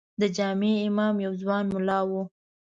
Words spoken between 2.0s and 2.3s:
و.